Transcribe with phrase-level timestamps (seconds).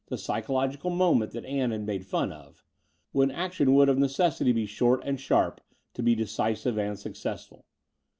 [0.15, 2.63] psychological moment that Aim had made fun of—
[3.11, 5.61] when action would of necessity be short and sharp
[5.93, 7.67] to be decisive and successful.